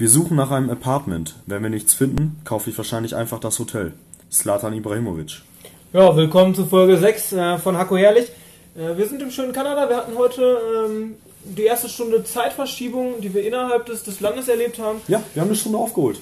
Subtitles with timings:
[0.00, 1.34] Wir suchen nach einem Apartment.
[1.44, 3.92] Wenn wir nichts finden, kaufe ich wahrscheinlich einfach das Hotel.
[4.32, 5.42] Slatan Ibrahimovic.
[5.92, 8.30] Ja, willkommen zu Folge 6 äh, von Hacko Herrlich.
[8.74, 9.90] Äh, wir sind im schönen Kanada.
[9.90, 10.58] Wir hatten heute
[10.88, 15.02] ähm, die erste Stunde Zeitverschiebung, die wir innerhalb des, des Landes erlebt haben.
[15.06, 16.18] Ja, wir haben eine Stunde aufgeholt.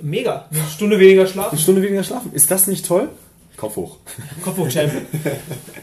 [0.00, 0.46] Mega.
[0.52, 1.50] Eine Stunde weniger schlafen.
[1.50, 2.32] Eine Stunde weniger schlafen.
[2.32, 3.08] Ist das nicht toll?
[3.56, 3.96] Kopf hoch.
[4.44, 4.92] Kopf hoch, Champ.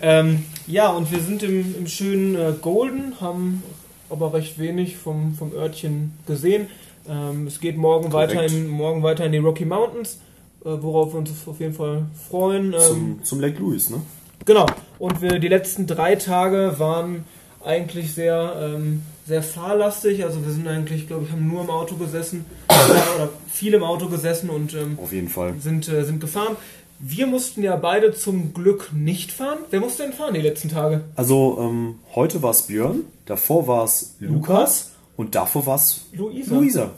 [0.01, 3.61] ähm, ja, und wir sind im, im schönen äh, Golden, haben
[4.09, 6.69] aber recht wenig vom, vom Örtchen gesehen.
[7.07, 10.19] Ähm, es geht morgen weiter, in, morgen weiter in die Rocky Mountains,
[10.63, 12.73] äh, worauf wir uns auf jeden Fall freuen.
[12.73, 14.01] Ähm, Zum, zum Lake Louise, ne?
[14.45, 14.65] Genau.
[14.99, 17.25] Und wir, die letzten drei Tage waren
[17.63, 20.23] eigentlich sehr, ähm, sehr fahrlastig.
[20.23, 23.83] Also wir sind eigentlich, glaube ich, haben nur im Auto gesessen oder, oder viel im
[23.83, 25.55] Auto gesessen und ähm, Auf jeden Fall.
[25.59, 26.55] sind, äh, sind gefahren.
[26.99, 29.57] Wir mussten ja beide zum Glück nicht fahren.
[29.69, 31.01] Wer musste denn fahren die letzten Tage?
[31.15, 36.55] Also, ähm, heute war es Björn, davor war es Lukas und davor war es Luisa.
[36.55, 36.89] Luisa.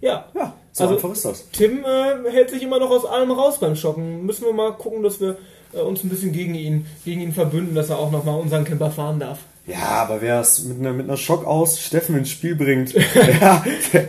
[0.00, 0.26] Ja.
[0.34, 1.50] Ja, so Also- einfach ist das.
[1.50, 4.24] Tim äh, hält sich immer noch aus allem raus beim Schocken.
[4.26, 5.36] Müssen wir mal gucken, dass wir
[5.72, 8.90] äh, uns ein bisschen gegen ihn, gegen ihn verbünden, dass er auch nochmal unseren Camper
[8.90, 9.38] fahren darf.
[9.66, 12.92] Ja, aber wer es mit einer, mit einer Schock aus Steffen ins Spiel bringt,
[13.40, 14.04] ja, der,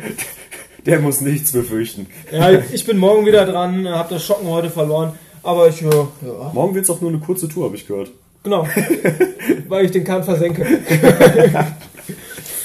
[0.86, 2.08] der muss nichts befürchten.
[2.32, 5.14] Ja, ich bin morgen wieder dran, habe das Schocken heute verloren.
[5.44, 8.10] Aber ich, äh, ja, Morgen wird es auch nur eine kurze Tour, habe ich gehört.
[8.44, 8.68] Genau.
[9.70, 10.66] Weil ich den Kahn versenke.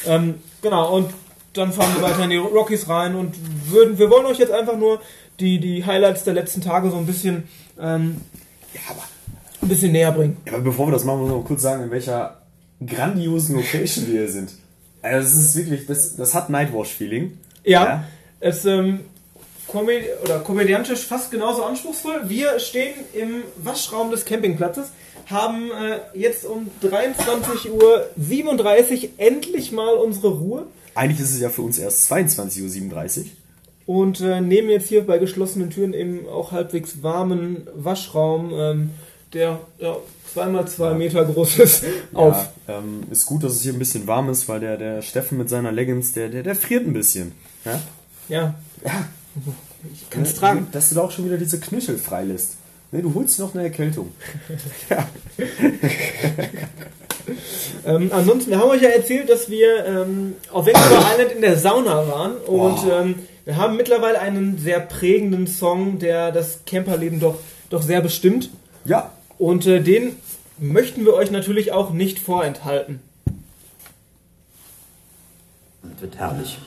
[0.07, 1.11] ähm, genau, und
[1.55, 3.35] dann fahren wir weiter in die Rockies rein und
[3.71, 5.01] würden, wir wollen euch jetzt einfach nur
[5.41, 7.49] die, die Highlights der letzten Tage so ein bisschen,
[7.81, 8.21] ähm,
[8.75, 9.03] Ja, aber,
[9.63, 10.37] ein bisschen näher bringen.
[10.47, 12.41] ja, aber bevor wir das machen, muss ich noch kurz sagen, in welcher
[12.87, 14.53] grandiosen Location wir hier sind.
[15.03, 17.37] Also, es ist wirklich, das, das hat Nightwatch-Feeling.
[17.65, 18.05] Ja, Ja.
[18.41, 19.01] es ähm,
[19.73, 22.23] oder komödiantisch fast genauso anspruchsvoll.
[22.29, 24.89] Wir stehen im Waschraum des Campingplatzes,
[25.31, 30.67] haben äh, jetzt um 23.37 Uhr endlich mal unsere Ruhe.
[30.95, 33.25] Eigentlich ist es ja für uns erst 22.37 Uhr.
[33.87, 38.91] Und äh, nehmen jetzt hier bei geschlossenen Türen im auch halbwegs warmen Waschraum, ähm,
[39.33, 39.97] der ja,
[40.33, 42.49] zweimal zwei Meter groß ist, auf.
[42.69, 45.39] Ja, ähm, ist gut, dass es hier ein bisschen warm ist, weil der, der Steffen
[45.39, 47.33] mit seiner Leggings, der, der, der friert ein bisschen.
[47.65, 47.81] Ja?
[48.29, 48.55] Ja,
[48.85, 49.09] Ja.
[49.93, 50.69] ich kann es tragen.
[50.71, 52.57] Dass du da auch schon wieder diese Knöchel freilässt.
[52.93, 54.13] Nee, du holst noch eine Erkältung.
[54.91, 55.09] ja.
[57.87, 61.57] Ähm, ansonsten, wir haben euch ja erzählt, dass wir ähm, auf Vancouver Island in der
[61.57, 62.91] Sauna waren und Oh.
[62.91, 63.15] ähm,
[63.45, 67.39] wir haben mittlerweile einen sehr prägenden Song, der das Camperleben doch,
[67.71, 68.51] doch sehr bestimmt.
[68.85, 69.13] Ja.
[69.39, 70.17] Und äh, den
[70.59, 73.01] möchten wir euch natürlich auch nicht vorenthalten.
[76.01, 76.59] wird herrlich.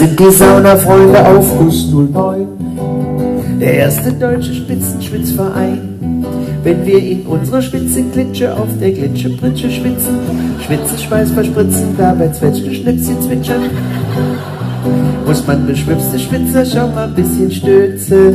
[0.00, 3.58] Wir sind die Saunafreunde auf Guss 09.
[3.60, 6.24] Der erste deutsche Spitzenschwitzverein.
[6.62, 10.18] Wenn wir in unserer Spitzenklitsche auf der Glitsche Pritsche schwitzen,
[10.64, 13.68] Schwitzenschweiß verspritzen, dabei Zwetschge Schnipschen zwitschern.
[15.26, 18.34] Muss man beschwipste Schwitzer, schau mal ein bisschen Stütze.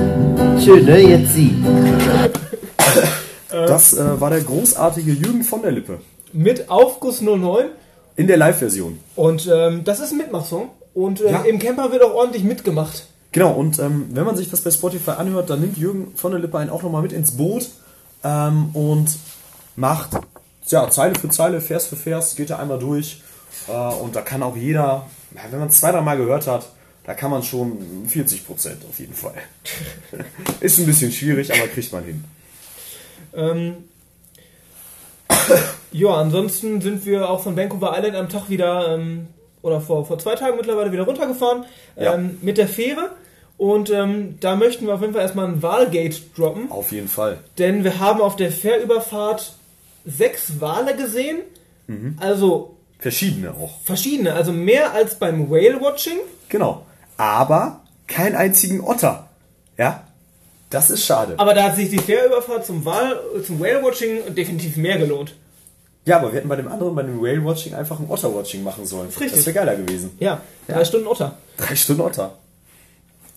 [0.64, 1.56] Schöne jetzt sie.
[3.50, 5.98] Das äh, war der großartige Jürgen von der Lippe.
[6.32, 7.66] Mit Aufguss 09
[8.18, 9.00] In der Live-Version.
[9.16, 10.70] und ähm, das ist ein Mitmachsong.
[10.96, 11.42] Und äh, Ja.
[11.44, 13.06] im Camper wird auch ordentlich mitgemacht.
[13.32, 16.40] Genau, und ähm, wenn man sich das bei Spotify anhört, dann nimmt Jürgen von der
[16.40, 17.70] Lippe einen auch nochmal mit ins Boot
[18.24, 19.10] ähm, und
[19.76, 20.12] macht
[20.68, 23.22] ja, Zeile für Zeile, Vers für Vers, geht er einmal durch.
[23.68, 25.06] Äh, und da kann auch jeder,
[25.52, 26.70] wenn man es zwei, drei Mal gehört hat,
[27.04, 29.36] da kann man schon 40 Prozent auf jeden Fall.
[30.62, 32.24] Ist ein bisschen schwierig, aber kriegt man hin.
[33.36, 33.76] Ähm,
[35.92, 39.28] ja, ansonsten sind wir auch von Vancouver Island am Tag wieder, ähm,
[39.66, 41.66] oder vor, vor zwei Tagen mittlerweile wieder runtergefahren,
[41.96, 42.14] Ja.
[42.16, 43.12] ähm, mit der Fähre.
[43.58, 47.38] Und ähm, da möchten wir auf jeden Fall erstmal ein Wahlgate droppen, Auf jeden Fall.
[47.58, 49.54] denn wir haben auf der Fährüberfahrt
[50.06, 51.38] sechs Wale gesehen,
[52.20, 53.80] also Verschiedene auch.
[53.84, 56.18] verschiedene, also mehr als beim Whale-Watching.
[56.50, 56.86] Genau.
[57.18, 59.28] Aber keinen einzigen Otter.
[59.78, 60.04] Ja?
[60.72, 61.36] Das ist schade.
[61.38, 65.36] Aber da hat sich die Fährüberfahrt zum, Wal, zum Whale-Watching definitiv mehr gelohnt.
[66.06, 69.08] Ja, aber wir hätten bei dem anderen, bei dem Whale-Watching, einfach ein Otter-Watching machen sollen.
[69.10, 69.32] richtig.
[69.34, 70.12] Das wäre geiler gewesen.
[70.20, 71.38] Ja, drei Stunden Otter.
[71.58, 72.34] Drei Stunden Otter.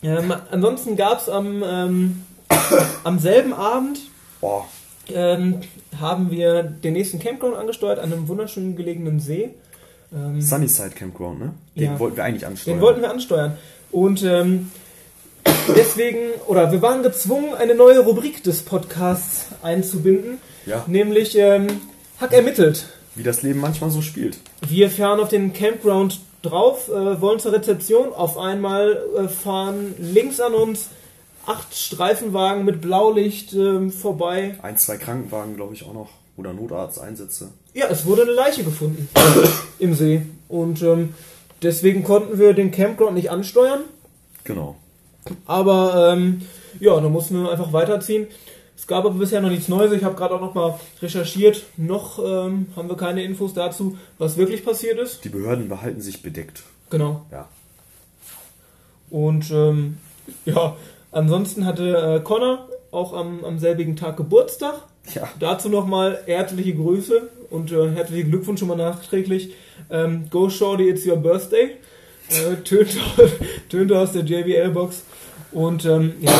[0.02, 2.22] Ähm, ansonsten gab es am, ähm,
[3.04, 3.98] am selben Abend
[4.40, 4.66] Boah.
[5.12, 5.60] ähm,
[5.98, 9.50] haben wir den nächsten Campground angesteuert an einem wunderschön gelegenen See.
[10.14, 11.54] Ähm, Sunnyside Campground, ne?
[11.75, 11.98] Den Ja.
[11.98, 12.76] wollten wir eigentlich ansteuern.
[12.78, 13.56] den wollten wir ansteuern.
[13.90, 14.70] Und ähm,
[15.75, 20.84] deswegen, oder wir waren gezwungen, eine neue Rubrik des Podcasts einzubinden, Ja.
[20.87, 21.66] nämlich ähm,
[22.20, 22.86] Hack ermittelt.
[23.14, 24.38] Wie das Leben manchmal so spielt.
[24.68, 28.12] Wir fahren auf den Campground drauf, äh, wollen zur Rezeption.
[28.12, 30.88] Auf einmal äh, fahren links an uns
[31.46, 34.56] acht Streifenwagen mit Blaulicht ähm, vorbei.
[34.62, 36.10] Ein, zwei Krankenwagen, glaube ich, auch noch.
[36.36, 37.48] Oder Notarzteinsätze.
[37.74, 39.08] Ja, es wurde eine Leiche gefunden
[39.78, 40.22] im See.
[40.48, 41.14] Und ähm,
[41.62, 43.80] deswegen konnten wir den Campground nicht ansteuern.
[44.44, 44.76] Genau.
[45.46, 46.42] Aber ähm,
[46.80, 48.28] ja, da mussten wir einfach weiterziehen.
[48.78, 49.90] Es gab aber bisher noch nichts Neues.
[49.90, 51.64] Ich habe gerade auch noch mal recherchiert.
[51.76, 55.25] Noch ähm, haben wir keine Infos dazu, was wirklich passiert ist.
[55.25, 56.62] Die Behörden behalten sich bedeckt.
[56.88, 57.26] Genau.
[57.32, 57.48] Ja.
[59.10, 59.96] Und ähm,
[60.44, 60.76] ja,
[61.10, 64.75] ansonsten hatte äh, Connor auch am, am selbigen Tag Geburtstag.
[65.12, 65.28] Ja.
[65.40, 69.54] Dazu nochmal herzliche Grüße und äh, herzlichen Glückwunsch schon mal nachträglich.
[69.90, 71.72] Ähm, Go Shorty, it's your birthday.
[72.28, 72.98] Äh, tönte,
[73.70, 75.02] tönte aus der JBL-Box.
[75.50, 76.32] Und ähm, ja,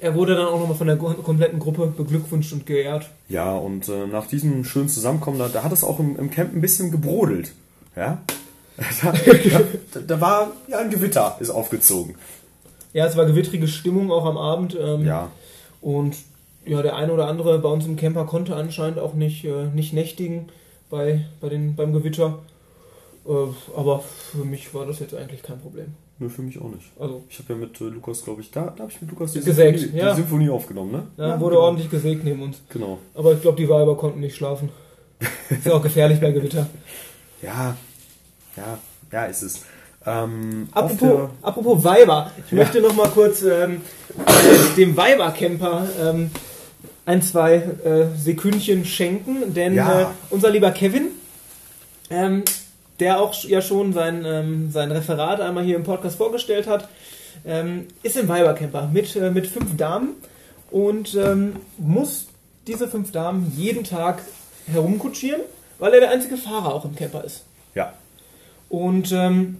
[0.00, 3.10] er wurde dann auch nochmal von der kompletten Gruppe beglückwünscht und geehrt.
[3.28, 6.54] Ja, und äh, nach diesem schönen Zusammenkommen, da, da hat es auch im, im Camp
[6.54, 7.52] ein bisschen gebrodelt.
[7.96, 8.18] Ja?
[9.02, 9.12] Da,
[9.92, 12.14] da, da war ja ein Gewitter, ist aufgezogen.
[12.94, 14.74] Ja, es war gewittrige Stimmung auch am Abend.
[14.80, 15.30] Ähm, Ja.
[15.82, 16.16] Und
[16.64, 19.92] ja, der eine oder andere bei uns im Camper konnte anscheinend auch nicht, äh, nicht
[19.92, 20.48] nächtigen
[20.88, 22.38] bei, bei den, beim Gewitter.
[23.26, 23.30] Äh,
[23.76, 25.94] aber für mich war das jetzt eigentlich kein Problem.
[26.20, 26.84] Nö, für mich auch nicht.
[27.00, 29.32] Also, Ich habe ja mit äh, Lukas, glaube ich, da, da habe ich mit Lukas
[29.32, 30.10] die, Gesägt, Symphonie, ja.
[30.10, 31.02] die Symphonie aufgenommen, ne?
[31.16, 31.64] da wurde genau.
[31.66, 32.58] ordentlich gesägt neben uns.
[32.68, 32.98] Genau.
[33.14, 34.68] Aber ich glaube, die Weiber konnten nicht schlafen.
[35.48, 36.66] Ist ja auch gefährlich bei Gewitter.
[37.42, 37.74] Ja,
[38.54, 38.78] ja,
[39.10, 39.62] ja, ist es.
[40.04, 42.58] Ähm, Apropos, der- apropos Weiber, ich Ja.
[42.58, 43.80] möchte noch mal kurz ähm,
[44.26, 46.30] äh, dem Weibercamper ähm,
[47.06, 50.02] ein, zwei äh, Sekündchen schenken, denn Ja.
[50.02, 51.08] äh, unser lieber Kevin,
[52.10, 52.44] ähm,
[53.00, 56.88] der auch ja schon sein, ähm, sein Referat einmal hier im Podcast vorgestellt hat,
[57.44, 60.16] ähm, ist im Weibercamper mit, äh, mit fünf Damen
[60.70, 62.28] und ähm, muss
[62.66, 64.22] diese fünf Damen jeden Tag
[64.66, 65.40] herumkutschieren,
[65.78, 67.44] weil er der einzige Fahrer auch im Camper ist.
[67.74, 67.92] ja,
[68.68, 69.56] Und ähm,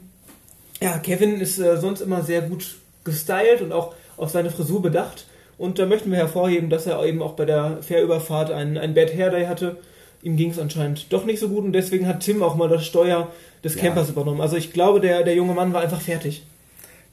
[0.81, 5.27] ja, Kevin ist äh, sonst immer sehr gut gestylt und auch auf seine Frisur bedacht.
[5.59, 9.15] Und da möchten wir hervorheben, dass er eben auch bei der Fährüberfahrt ein, ein Bad
[9.15, 9.77] Hair Day hatte.
[10.23, 12.85] Ihm ging es anscheinend doch nicht so gut und deswegen hat Tim auch mal das
[12.85, 13.29] Steuer
[13.65, 13.83] des Ja.
[13.83, 14.41] Campers übernommen.
[14.41, 16.45] Also ich glaube, der, der junge Mann war einfach fertig.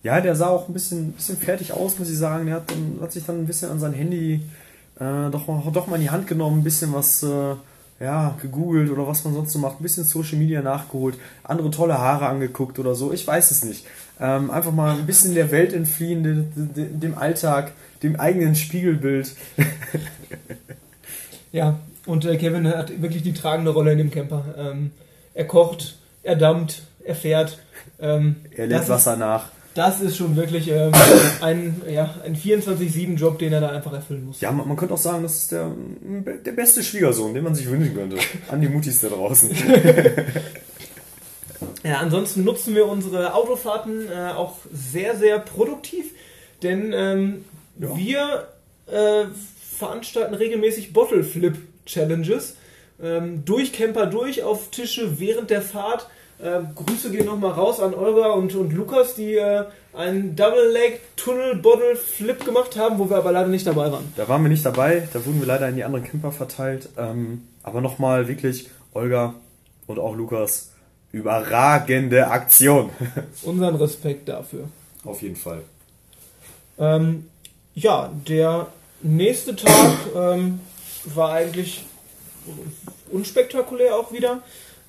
[0.04, 2.46] Ja, der sah auch ein bisschen, bisschen fertig aus, muss ich sagen.
[2.46, 2.72] Der hat,
[3.02, 4.42] hat sich dann ein bisschen an sein Handy
[5.00, 7.56] äh, doch, mal, doch mal in die Hand genommen, ein bisschen was äh,
[8.00, 11.98] ja, gegoogelt oder was man sonst so macht, ein bisschen Social Media nachgeholt, andere tolle
[11.98, 13.12] Haare angeguckt oder so.
[13.12, 13.86] Ich weiß es nicht.
[14.20, 17.72] Ähm, einfach mal ein bisschen der Welt entfliehen, dem, dem, dem Alltag,
[18.04, 19.36] dem eigenen Spiegelbild.
[21.52, 24.44] Ja, und äh, Kevin hat wirklich die tragende Rolle in dem Camper.
[24.58, 24.92] Ähm,
[25.34, 27.60] er kocht, er dampft, er fährt.
[28.00, 29.50] Ähm, Er lädt ist- Wasser nach.
[29.76, 30.92] Das ist schon wirklich ähm,
[31.40, 34.42] ein, ja, ein 24-7-Job, den er da einfach erfüllen muss.
[34.42, 35.70] Ja, man, man könnte auch sagen, das ist der,
[36.44, 38.18] der beste Schwiegersohn, den man sich wünschen könnte.
[38.50, 39.52] An die Muttis da draußen.
[41.84, 46.06] Ja, ansonsten nutzen wir unsere Autofahrten äh, auch sehr, sehr produktiv,
[46.62, 47.46] denn ähm,
[47.80, 47.96] Ja.
[47.96, 48.48] wir
[48.88, 49.26] äh,
[49.78, 51.56] veranstalten regelmäßig Bottle Flip
[51.88, 52.56] Challenges.
[53.02, 56.08] Ähm, durch Camper durch auf Tische während der Fahrt.
[56.40, 61.02] Äh, Grüße gehen nochmal raus an Olga und, und Lukas, die äh, einen Double Leg
[61.16, 64.14] Tunnel Bottle Flip gemacht haben, wo wir aber leider nicht dabei waren.
[64.16, 66.90] Da waren wir nicht dabei, da wurden wir leider in die anderen Camper verteilt.
[66.98, 69.34] Ähm, aber nochmal wirklich, Olga
[69.88, 70.72] und auch Lukas,
[71.12, 72.92] überragende Aktion.
[73.44, 74.66] Unseren Respekt dafür.
[75.04, 75.62] Auf jeden Fall.
[76.78, 77.26] Ähm,
[77.74, 78.68] ja, der
[79.02, 80.60] nächste Tag ähm,
[81.16, 81.84] war eigentlich
[83.12, 84.42] unspektakulär auch wieder.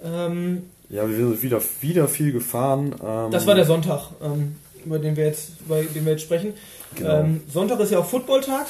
[0.03, 2.95] Ähm, Ja, wir sind wieder, wieder viel gefahren.
[3.05, 6.55] Ähm, das war der Sonntag, ähm, über den wir jetzt, über den wir jetzt sprechen.
[6.95, 7.21] Genau.
[7.21, 8.67] Ähm, Sonntag ist ja auch Footballtag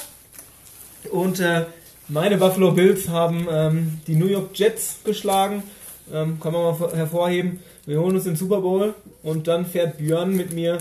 [1.12, 1.66] und äh,
[2.08, 5.62] meine Buffalo Bills haben ähm, die New York Jets geschlagen.
[6.12, 7.60] Ähm, kann man mal hervorheben.
[7.84, 10.78] Wir holen uns den Super Bowl und dann fährt Björn mit mir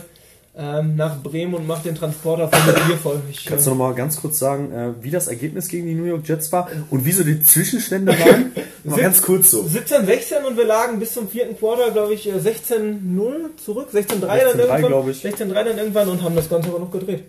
[0.57, 3.21] ähm, nach Bremen und macht den Transporter von mit Bier voll.
[3.29, 5.93] Ich, Kannst äh, du noch mal ganz kurz sagen, äh, wie das Ergebnis gegen die
[5.93, 8.51] New York Jets war und wieso die Zwischenstände waren?
[8.83, 9.67] mal ganz kurz so.
[9.67, 14.19] 17, 16 und wir lagen bis zum vierten Quarter, glaube ich, äh, 16-0 zurück, 16-3
[14.19, 14.81] dann 16-3, irgendwann.
[14.87, 15.23] glaub ich.
[15.23, 17.25] 16-3 dann irgendwann und haben das Ganze aber noch gedreht.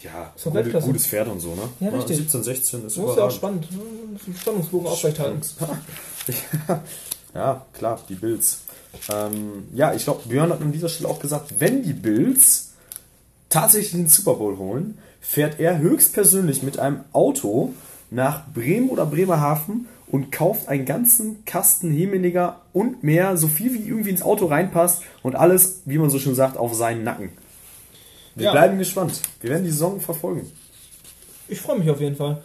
[0.00, 1.62] Ja, Ist doch gute, gutes Pferd und so, ne?
[1.80, 2.18] Ja, richtig.
[2.18, 3.70] 17, 16 ist Das ist ja auch spannend.
[3.70, 3.78] ne?
[4.26, 5.40] Den Spannungsbogen aufrechthalten.
[7.34, 8.60] Ja, klar, die Bills.
[9.12, 12.72] Ähm, ja, ich glaube, Björn hat an dieser Stelle auch gesagt, wenn die Bills
[13.48, 17.72] tatsächlich den Super Bowl holen, fährt er höchstpersönlich mit einem Auto
[18.10, 23.88] nach Bremen oder Bremerhaven und kauft einen ganzen Kasten Hemeliger und mehr, so viel wie
[23.88, 27.30] irgendwie ins Auto reinpasst und alles, wie man so schön sagt, auf seinen Nacken.
[28.34, 28.52] Wir Ja.
[28.52, 29.20] bleiben gespannt.
[29.40, 30.50] Wir werden die Saison verfolgen.
[31.48, 32.42] Ich freue mich auf jeden Fall.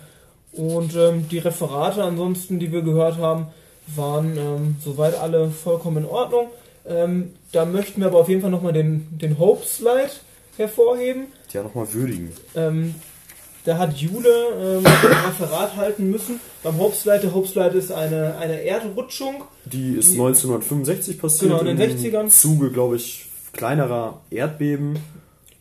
[0.51, 3.47] Und ähm, die Referate ansonsten, die wir gehört haben,
[3.95, 6.47] waren ähm, soweit alle vollkommen in Ordnung.
[6.87, 10.11] Ähm, da möchten wir aber auf jeden Fall nochmal den, den Hope Slide
[10.57, 11.27] hervorheben.
[11.51, 12.31] Ja, nochmal würdigen.
[12.55, 12.95] Ähm,
[13.65, 14.29] Da hat Jule
[14.79, 16.39] ähm, ein Referat halten müssen.
[16.63, 19.43] Beim Hopslide, der Hopslide ist eine, eine Erdrutschung.
[19.65, 21.51] Die ist Die- 1965 passiert.
[21.51, 22.29] Genau, in den im 60ern.
[22.29, 24.97] Zuge, glaube ich, kleinerer Erdbeben.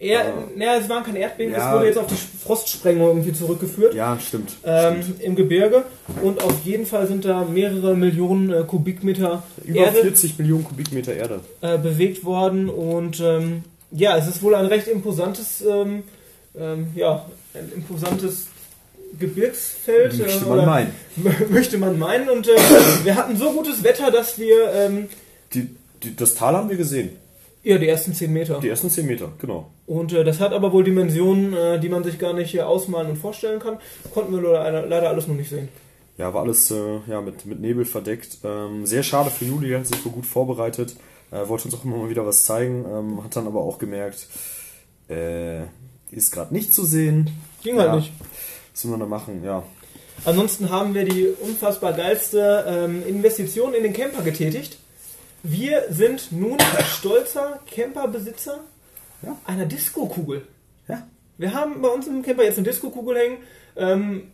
[0.01, 0.33] Er, Ah.
[0.55, 1.67] naja, es waren keine Erdbeben, Ja.
[1.71, 2.15] es wurde jetzt auf die
[2.45, 3.95] Frostsprengung irgendwie zurückgeführt.
[3.95, 4.53] Ja, stimmt.
[4.65, 5.21] Ähm, stimmt.
[5.23, 5.83] Im Gebirge
[6.23, 11.15] und auf jeden Fall sind da mehrere Millionen äh, Kubikmeter Über Erde 40 Millionen Kubikmeter
[11.15, 11.41] Erde.
[11.63, 16.05] äh, bewegt worden und ähm, ja, es ist wohl ein recht imposantes, ähm,
[16.57, 18.47] ähm, ja, ein imposantes
[19.19, 20.17] Gebirgsfeld.
[20.19, 20.93] Möchte man oder- meinen.
[21.51, 22.57] möchte man meinen und äh,
[23.05, 25.09] wir hatten so gutes Wetter, dass wir ähm,
[25.55, 25.69] Die,
[26.03, 27.11] die, das Tal haben wir gesehen.
[27.73, 29.71] Ja die ersten 10 Meter Die ersten 10 Meter, genau.
[29.87, 33.11] und äh, das hat aber wohl Dimensionen, äh, die man sich gar nicht äh, ausmalen
[33.11, 33.79] und vorstellen kann.
[34.15, 35.69] Konnten wir leider, leider alles noch nicht sehen.
[36.17, 38.39] Ja, war alles äh, ja, mit, mit Nebel verdeckt.
[38.45, 40.97] Ähm, sehr schade für Juli, hat sich wohl gut vorbereitet.
[41.31, 42.87] Wollte uns auch immer mal wieder was zeigen.
[42.91, 44.27] Ähm, hat dann aber auch gemerkt,
[45.11, 45.65] äh,
[46.11, 47.31] ist gerade nicht zu sehen.
[47.63, 47.83] Ging Ja.
[47.83, 48.13] halt nicht.
[48.73, 49.43] Was will man da machen?
[49.45, 49.63] Ja.
[50.25, 54.79] Ansonsten haben wir die unfassbar geilste ähm, Investition in den Camper getätigt.
[55.43, 56.59] Wir sind nun
[56.99, 58.61] stolzer Camperbesitzer
[59.23, 59.37] Ja.
[59.45, 60.43] einer Disco-Kugel.
[60.89, 61.07] Ja.
[61.39, 63.37] Wir haben bei uns im Camper jetzt eine Disco-Kugel hängen,
[63.77, 64.31] ähm,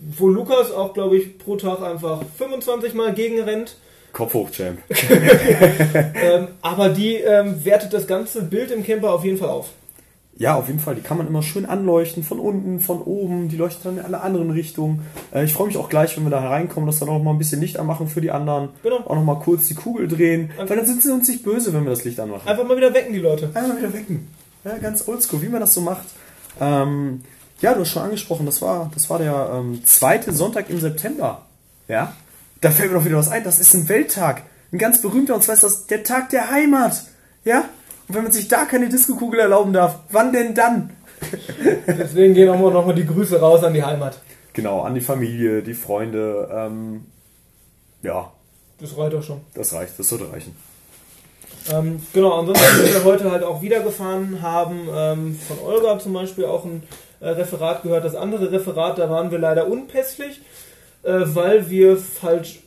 [0.00, 3.76] wo Lukas auch, glaube ich, pro Tag einfach 25 Mal gegenrennt.
[4.12, 4.78] Kopf hoch, Champ.
[4.90, 9.70] ähm, aber die ähm, wertet das ganze Bild im Camper auf jeden Fall auf.
[10.38, 10.94] Ja, auf jeden Fall.
[10.94, 13.48] Die kann man immer schön anleuchten, von unten, von oben.
[13.48, 15.02] Die leuchtet dann in alle anderen Richtungen.
[15.34, 17.32] Äh, ich freue mich auch gleich, wenn wir da hereinkommen, dass wir dann auch mal
[17.32, 18.68] ein bisschen Licht anmachen für die anderen.
[18.84, 18.98] Genau.
[18.98, 20.50] Auch noch mal kurz die Kugel drehen.
[20.52, 22.46] Einfach- Weil dann sind sie uns nicht böse, wenn wir das Licht anmachen.
[22.48, 23.50] Einfach mal wieder wecken die Leute.
[23.54, 24.28] Einmal wieder wecken.
[24.64, 26.06] Ja, ganz oldschool, wie man das so macht.
[26.60, 27.22] Ähm,
[27.60, 31.42] ja, du hast schon angesprochen, das war, das war der ähm, zweite Sonntag im September.
[31.88, 32.12] Ja,
[32.60, 33.42] da fällt mir doch wieder was ein.
[33.44, 34.42] Das ist ein Welttag.
[34.72, 37.02] Ein ganz berühmter, und zwar ist das der Tag der Heimat.
[37.44, 37.64] Ja?
[38.08, 40.90] Und wenn man sich da keine Disco-Kugel erlauben darf, wann denn dann?
[41.86, 44.18] Deswegen gehen auch noch mal die Grüße raus an die Heimat.
[44.52, 46.48] Genau, an die Familie, die Freunde.
[46.52, 47.06] Ähm,
[48.02, 48.32] ja,
[48.80, 49.40] Das reicht doch schon.
[49.54, 50.56] das reicht, das sollte reichen.
[51.70, 56.14] Ähm, genau, ansonsten sind wir heute halt auch wieder gefahren, haben ähm, von Olga zum
[56.14, 56.82] Beispiel auch ein
[57.20, 58.04] äh, Referat gehört.
[58.04, 60.40] Das andere Referat, da waren wir leider unpässlich,
[61.02, 62.60] äh, weil wir falsch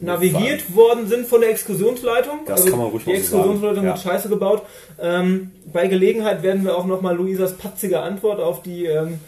[0.00, 2.40] navigiert worden sind von der Exkursionsleitung.
[2.48, 4.02] Also Das kann man ruhig Die Exkursionsleitung hat ja.
[4.12, 4.62] Scheiße gebaut.
[5.00, 9.20] Ähm, bei Gelegenheit werden wir auch nochmal Luisas patzige Antwort auf die ähm,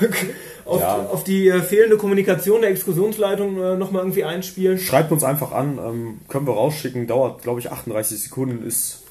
[0.64, 0.96] auf, Ja.
[1.12, 4.78] auf die äh, fehlende Kommunikation der Exkursionsleitung äh, nochmal irgendwie einspielen.
[4.78, 9.02] Schreibt uns einfach an, ähm, können wir rausschicken, dauert glaube ich 38 Sekunden, ist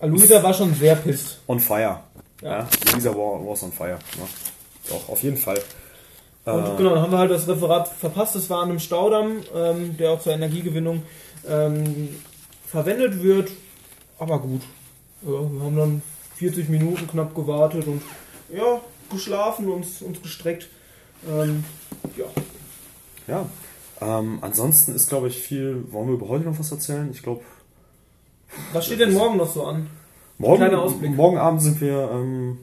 [0.00, 1.40] Luisa war schon sehr pisst.
[1.48, 2.00] on fire.
[2.40, 2.50] Ja.
[2.60, 3.98] Ja, Lisa war, was on fire.
[4.16, 4.28] Ja.
[4.90, 5.58] Doch, auf jeden Fall.
[6.54, 8.36] Und Äh, genau, dann haben wir halt das Referat verpasst.
[8.36, 11.02] Es war an einem Staudamm, ähm, der auch zur Energiegewinnung
[11.46, 12.08] ähm,
[12.66, 13.50] verwendet wird.
[14.18, 14.62] Aber gut.
[15.22, 16.02] Ja, wir haben dann
[16.36, 18.02] 40 Minuten knapp gewartet und
[18.54, 20.68] ja, geschlafen, uns, uns gestreckt.
[21.28, 21.64] Ähm,
[22.16, 22.24] ja.
[23.26, 23.46] Ja.
[24.00, 25.84] Ähm, ansonsten ist, glaube ich, viel.
[25.90, 27.10] Wollen wir über heute noch was erzählen?
[27.12, 27.42] Ich glaube,
[28.72, 29.88] Was steht denn morgen noch so an?
[30.38, 32.58] morgen, morgen Abend sind wir ähm,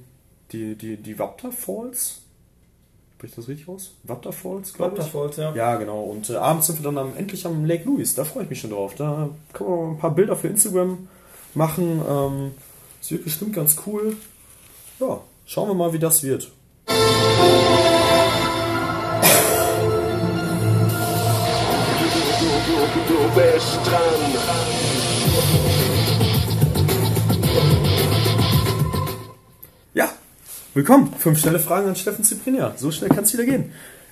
[0.54, 2.22] die, die, die Wapta Falls.
[3.26, 3.96] Spricht das richtig aus?
[4.04, 5.00] Wapta Falls, glaube ich.
[5.00, 5.52] Waterfalls, ja.
[5.56, 6.04] Ja, genau.
[6.04, 8.16] Und äh, abends sind wir dann am, endlich am Lake Louise.
[8.16, 8.94] Da freue ich mich schon drauf.
[8.94, 11.08] Da können wir ein paar Bilder für Instagram
[11.56, 12.04] machen.
[12.08, 12.52] Ähm,
[13.02, 14.16] das wird bestimmt ganz cool.
[15.00, 16.52] Ja, schauen wir mal, wie das wird.
[23.08, 24.36] Du bist dran.
[30.76, 31.14] Willkommen.
[31.18, 32.74] Fünf schnelle Fragen an Steffen Ziprinia.
[32.78, 33.72] So schnell kann es wieder gehen.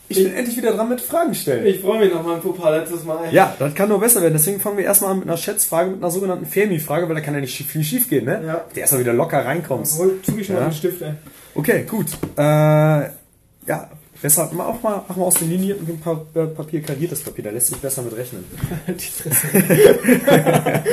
[0.09, 1.65] Ich bin endlich wieder dran mit Fragen stellen.
[1.65, 3.33] Ich freue mich noch mal ein Pupa letztes Mal.
[3.33, 4.33] Ja, das kann nur besser werden.
[4.33, 7.33] Deswegen fangen wir erstmal an mit einer Schätzfrage, mit einer sogenannten Fermi-Frage, weil da kann
[7.33, 8.41] ja nicht viel schief gehen, ne?
[8.45, 8.65] Ja.
[8.75, 9.97] Der erstmal wieder locker reinkommst.
[9.97, 10.59] Hol mal Ja.
[10.65, 11.13] den Stift, ey.
[11.55, 12.07] Okay, gut.
[12.37, 13.89] Äh, ja,
[14.21, 17.49] besser mach auch mal, mach mal aus dem linierten Pa- äh, Papier kariertes Papier, da
[17.51, 18.43] lässt sich besser mit rechnen.
[18.87, 19.47] Die Fresse.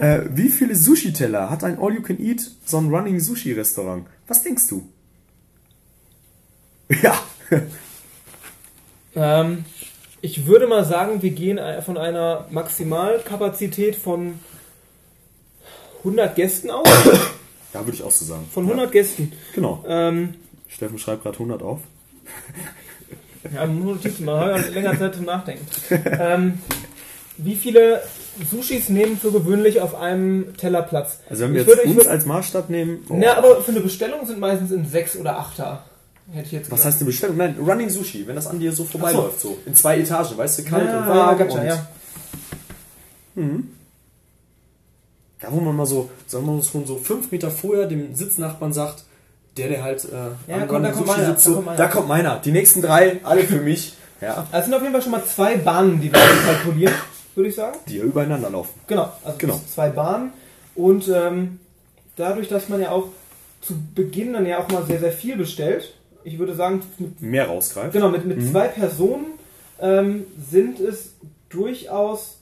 [0.00, 4.04] Äh, wie viele Sushi-Teller hat ein All-You-Can-Eat, so ein Running Sushi-Restaurant?
[4.26, 4.88] Was denkst du?
[7.02, 7.18] Ja.
[9.16, 9.64] Ähm,
[10.22, 14.40] ich würde mal sagen, wir gehen äh, von einer Maximalkapazität von
[15.98, 16.88] 100 Gästen aus.
[17.72, 18.46] Ja, würde ich auch so sagen.
[18.52, 19.32] Von 100 Gästen.
[19.52, 19.84] Genau.
[19.86, 20.34] Ähm,
[20.68, 21.80] Steffen schreibt gerade 100 auf.
[23.52, 25.66] ja, nur Notizen, man hat ja länger Zeit zum Nachdenken.
[25.90, 26.58] ähm,
[27.36, 28.00] wie viele
[28.50, 31.18] Sushis nehmen für gewöhnlich auf einem Teller Platz?
[31.30, 33.04] Also wenn wir Ich jetzt würde- uns würde- als Maßstab nehmen...
[33.08, 35.78] oh, Na, aber für eine Bestellung sind meistens in 6 oder 8er.
[36.32, 36.84] Hätte ich jetzt was gesagt.
[36.86, 37.36] heißt eine Bestellung?
[37.36, 39.58] Nein, Running Sushi, wenn das an dir so vorbeiläuft, so.
[39.66, 41.38] In zwei Etagen, weißt du, kalt ja, und warm.
[41.38, 41.86] ja, gotcha, und, ja.
[45.40, 48.72] Da wo man mal so, sagen wir mal schon so fünf Meter vorher dem Sitznachbarn
[48.72, 49.04] sagt,
[49.56, 50.08] Der, der halt äh,
[50.50, 51.78] Ja, am komm, da kommt meiner, sitzt, da so, kommt meiner.
[51.78, 52.38] da kommt meiner.
[52.40, 53.94] Die nächsten drei, alle für mich.
[54.20, 56.94] Ja, Also es sind auf jeden Fall schon mal zwei Bahnen, die wir kalkulieren,
[57.36, 57.78] würde ich sagen.
[57.88, 58.78] die ja übereinander laufen.
[58.86, 59.60] Genau, also Genau.
[59.72, 60.32] zwei Bahnen.
[60.74, 61.58] Und ähm,
[62.16, 63.08] dadurch, dass man ja auch
[63.60, 67.46] zu Beginn dann ja auch mal sehr, sehr viel bestellt, ich würde sagen, mit, Mehr
[67.46, 67.92] rausgreift.
[67.92, 69.26] genau, mit, mit zwei Personen
[69.80, 71.14] ähm, sind es
[71.48, 72.38] durchaus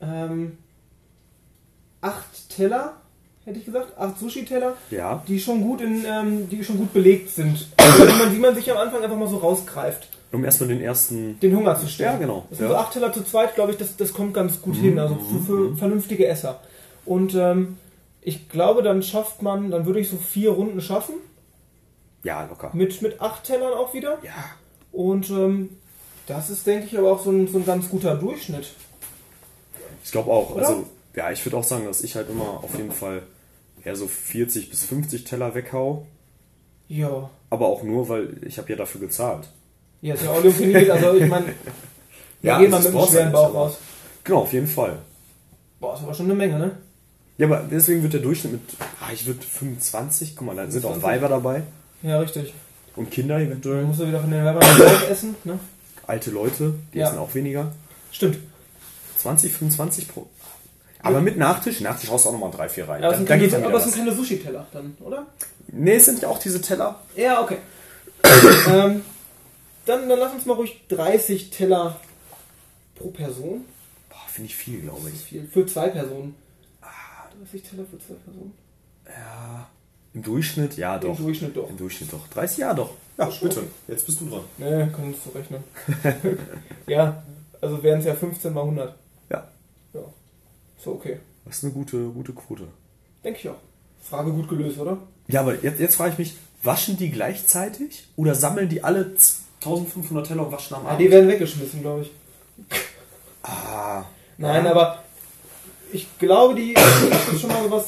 [0.00, 0.58] ähm,
[2.00, 2.94] acht Teller,
[3.44, 5.22] hätte ich gesagt, acht Sushi-Teller, Ja.
[5.26, 7.66] die schon gut in, ähm, die schon gut belegt sind.
[7.76, 10.80] Also, die, man, die man sich am Anfang einfach mal so rausgreift, Um erstmal den
[10.82, 11.38] ersten.
[11.40, 12.12] den Hunger zu stellen.
[12.12, 12.46] Ja, genau.
[12.50, 12.72] Das sind Ja.
[12.74, 15.40] so acht Teller zu zweit, glaube ich, das, das kommt ganz gut hin, also für,
[15.70, 16.60] für vernünftige Esser.
[17.06, 17.78] Und ähm,
[18.20, 21.14] ich glaube, dann schafft man, dann würde ich so vier Runden schaffen,
[22.24, 22.70] Ja, locker.
[22.74, 24.18] mit, mit acht Tellern auch wieder.
[24.22, 24.32] Ja.
[24.92, 25.70] Und ähm,
[26.26, 28.70] das ist, denke ich, aber auch so ein, so ein ganz guter Durchschnitt.
[30.04, 30.50] Ich glaube auch.
[30.54, 30.66] Oder?
[30.68, 30.84] Also,
[31.16, 33.22] ja, ich würde auch sagen, dass ich halt immer auf jeden Fall
[33.82, 36.06] eher so 40 bis 50 Teller weghau.
[36.88, 37.30] Ja.
[37.50, 39.48] Aber auch nur, weil ich habe ja dafür gezahlt.
[40.00, 41.46] Ja, ist ja trainiert, also ich meine,
[42.42, 43.78] Ja, geht man das mit einem schweren Bauch raus.
[44.22, 44.98] Genau, auf jeden Fall.
[45.80, 46.70] Boah, ist aber schon eine Menge, ne?
[47.36, 48.62] Ja, aber deswegen wird der Durchschnitt mit,
[49.00, 51.02] ah, ich würde 25, guck mal, da sind auch 25.
[51.02, 51.62] Weiber dabei
[52.02, 52.52] Ja, richtig.
[52.96, 55.58] und Kinder Dann eventuell, musst du wieder von den Werbern auch essen, ne?
[56.06, 57.08] alte Leute, die Ja.
[57.08, 57.72] essen auch weniger.
[58.12, 58.38] Stimmt.
[59.18, 60.26] 20, 25 pro.
[61.00, 63.02] Aber mit Nachtisch, Nachtisch haust du auch nochmal drei, vier rein.
[63.02, 64.96] Ja, aber, da, es sind da keine, geht dann aber es sind keine Sushi-Teller dann,
[65.00, 65.26] oder?
[65.68, 67.00] Nee, es sind ja auch diese Teller.
[67.14, 67.58] Ja, okay.
[68.72, 69.02] ähm,
[69.88, 72.00] dann, dann lass uns mal ruhig 30 Teller
[72.94, 73.64] pro Person.
[74.08, 75.26] Boah, finde ich viel, glaube Das ist ich.
[75.28, 75.46] viel.
[75.46, 76.34] Für zwei Personen.
[77.40, 78.52] 30 Teller für zwei Personen?
[79.06, 79.68] Ja,
[80.14, 81.16] im Durchschnitt, ja doch.
[81.18, 81.70] Im Durchschnitt doch.
[81.70, 82.26] Im Durchschnitt doch.
[82.28, 82.90] 30 ja doch.
[83.16, 83.48] Ja, schon.
[83.48, 83.62] bitte.
[83.86, 84.40] Jetzt bist du dran.
[84.58, 85.62] Nee, kannst du rechnen.
[86.86, 87.22] ja,
[87.60, 88.94] also wären es ja 15 mal 100.
[89.30, 89.48] Ja,
[89.94, 90.00] Ja,
[90.82, 91.18] so okay.
[91.44, 92.68] das ist eine gute, gute Quote.
[93.24, 93.56] Denke ich auch.
[94.02, 94.98] Frage gut gelöst, oder?
[95.26, 99.14] Ja, aber jetzt, jetzt frage ich mich, waschen die gleichzeitig oder sammeln die alle
[99.62, 101.00] 1500 Teller und waschen am Ja, Abend?
[101.00, 102.10] die werden weggeschmissen, glaube ich.
[103.42, 104.04] ah,
[104.36, 104.70] Nein, Ja.
[104.70, 105.02] aber
[105.92, 106.72] ich glaube, die.
[106.74, 106.78] Ich
[107.26, 107.86] habe schon mal sowas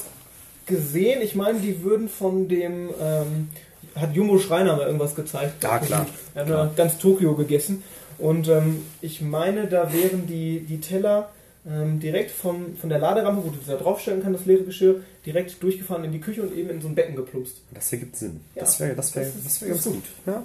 [0.67, 1.23] gesehen.
[1.23, 2.91] Ich meine, die würden von dem.
[3.01, 3.49] Ähm,
[3.95, 5.63] hat Jumbo Schreiner mal irgendwas gezeigt.
[5.63, 6.07] Ja, klar.
[6.35, 6.67] Er hat Klar.
[6.67, 7.83] ja ganz Tokio gegessen.
[8.19, 11.31] Und ähm, ich meine, da wären die, die Teller
[11.69, 15.01] ähm, direkt vom, von der Laderampe, wo du das da draufstellen kannst, das leere Geschirr,
[15.27, 17.57] direkt durchgefahren in die Küche und eben in so ein Becken geplumpst.
[17.73, 18.41] das ergibt Sinn.
[18.55, 20.05] Ja, das wäre das wär, das das wär ganz ist gut.
[20.27, 20.43] Ja.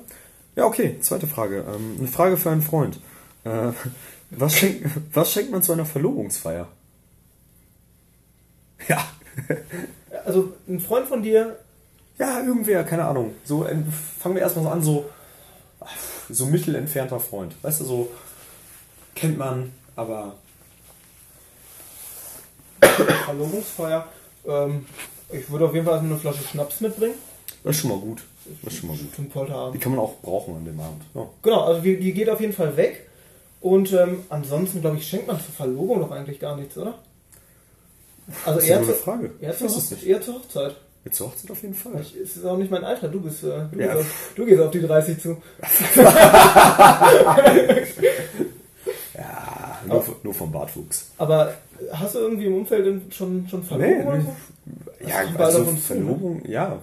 [0.55, 1.65] Ja, okay, zweite Frage.
[1.67, 2.99] Ähm, eine Frage für einen Freund.
[3.43, 3.71] Äh,
[4.31, 6.67] was, schenkt, was schenkt man zu einer Verlobungsfeier?
[8.87, 9.03] Ja,
[10.25, 11.57] Also ein Freund von dir,
[12.19, 13.33] ja, irgendwer, keine Ahnung.
[13.43, 13.67] So
[14.19, 15.09] fangen wir erstmal so an, so,
[16.29, 17.55] so mittelentfernter Freund.
[17.63, 18.11] Weißt du, so
[19.15, 20.35] kennt man, aber
[23.25, 24.07] Verlobungsfeier,
[24.45, 24.85] ähm,
[25.31, 27.15] ich würde auf jeden Fall eine Flasche Schnaps mitbringen.
[27.63, 28.23] das ist schon mal gut.
[28.63, 29.15] Das ist schon mal gut.
[29.15, 29.75] Zum Polterabend.
[29.75, 31.01] Die kann man auch brauchen an dem Abend.
[31.13, 31.27] Ja.
[31.41, 33.07] Genau, also die, die geht auf jeden Fall weg.
[33.61, 36.93] Und ähm, ansonsten, glaube ich, schenkt man zur Verlobung doch eigentlich gar nichts, oder?
[38.45, 39.31] Also Das ist eine eher, gute zu, Frage.
[39.41, 40.07] eher, zur Hochzeit, nicht.
[40.07, 40.75] eher zur Hochzeit.
[41.03, 42.01] Jetzt zur Hochzeit auf jeden Fall.
[42.01, 43.87] Ich, es ist auch nicht mein Alter, du bist, äh, du, Ja.
[43.93, 45.37] gehst, auf, du gehst auf die 30 zu.
[49.13, 51.11] Ja, nur, nur vom Bartwuchs.
[51.17, 51.53] Aber
[51.93, 54.35] hast du irgendwie im Umfeld schon, schon Verlobung Nee, oder so?
[55.07, 55.77] Ja, also ne?
[55.77, 56.79] Verlobung, ja.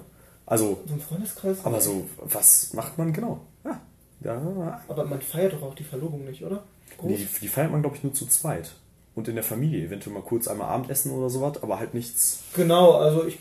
[0.52, 1.58] Also, So ein Freundeskreis?
[1.64, 3.40] aber so, was macht man genau?
[3.64, 3.80] Ja,
[4.22, 4.80] ja.
[4.88, 6.62] Aber man feiert doch auch die Verlobung nicht, oder?
[6.98, 7.16] Groß?
[7.16, 8.72] Die, die feiert man, glaube ich, nur zu zweit.
[9.14, 12.38] Und in der Familie, eventuell mal kurz einmal Abendessen oder sowas, aber halt nichts.
[12.54, 13.38] Genau, also ich.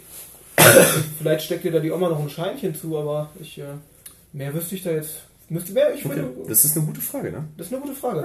[1.17, 3.57] vielleicht steckt dir da die Oma noch ein Scheinchen zu, aber ich.
[3.59, 3.65] Äh,
[4.33, 5.15] mehr wüsste ich da jetzt.
[5.49, 6.33] Müsste mehr, ich Okay, würde.
[6.47, 7.43] das ist eine gute Frage, ne?
[7.57, 8.21] Das ist eine gute Frage.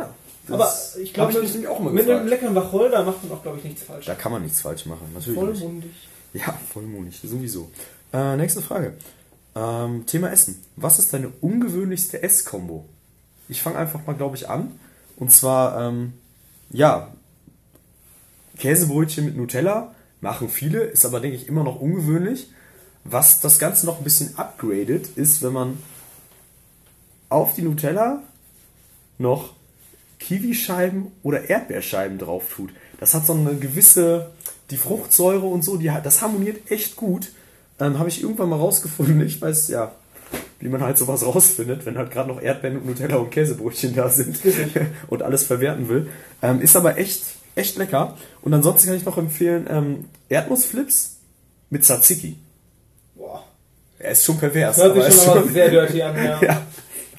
[0.46, 0.72] das aber
[1.03, 2.20] ich glaube, ich mit, auch mal mit gefragt.
[2.20, 4.07] einem leckeren Wacholder macht man auch, glaube ich, nichts falsch.
[4.07, 5.37] Da kann man nichts falsch machen, natürlich.
[5.40, 5.59] Nicht.
[5.61, 5.90] Vollmundig.
[6.35, 7.68] Ja, vollmundig, sowieso.
[8.12, 8.95] Äh, nächste Frage.
[9.55, 10.62] Ähm, Thema Essen.
[10.77, 12.85] Was ist deine ungewöhnlichste Esskombo?
[13.49, 14.79] Ich fange einfach mal, glaube ich, an.
[15.16, 16.12] Und zwar, ähm,
[16.71, 17.12] ja,
[18.59, 22.51] Käsebrötchen mit Nutella machen viele, ist aber, denke ich, immer noch ungewöhnlich.
[23.05, 25.79] Was das Ganze noch ein bisschen upgradet, ist, wenn man
[27.29, 28.23] auf die Nutella
[29.19, 29.55] noch
[30.19, 32.71] Kiwischeiben oder Erdbeerscheiben drauf tut.
[32.99, 34.33] Das hat so eine gewisse,
[34.71, 37.31] die Fruchtsäure und so, die, das harmoniert echt gut.
[37.81, 39.21] Ähm, Habe ich irgendwann mal rausgefunden.
[39.27, 39.93] Ich weiß, ja,
[40.61, 44.09] wie man halt sowas rausfindet, wenn halt gerade noch Erdbeeren und Nutella und Käsebrötchen da
[44.09, 44.39] sind
[45.09, 46.09] und alles verwerten will.
[46.43, 47.23] Ähm, ist aber echt,
[47.55, 48.17] echt lecker.
[48.43, 51.17] Und ansonsten kann ich noch empfehlen, ähm, Erdnussflips
[51.71, 52.39] mit Tzatziki.
[53.15, 53.45] Boah.
[53.99, 54.77] Er ist schon pervers.
[54.77, 56.41] Das hört aber sich ist schon mal sehr dirty an, ja.
[56.43, 56.62] ja,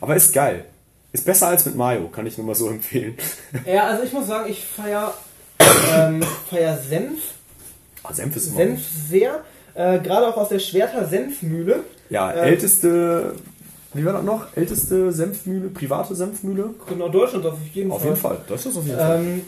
[0.02, 0.66] aber ist geil.
[1.12, 3.16] Ist besser als mit Mayo, kann ich nur mal so empfehlen.
[3.66, 5.14] Ja, also ich muss sagen, ich feier,
[5.96, 7.20] ähm, feier Senf,
[8.04, 9.44] Ah, Senf ist immer Senf sehr.
[9.78, 11.82] Äh, Gerade auch aus der Schwerter Senfmühle.
[12.10, 13.34] Ja, Ähm, älteste,
[13.94, 14.48] wie war das noch?
[14.56, 16.72] Älteste Senfmühle, private Senfmühle?
[16.90, 18.10] Genau, Deutschland auf jeden Auf Fall.
[18.10, 19.20] jeden Fall, das ist auf jeden Fall.
[19.20, 19.42] Ähm,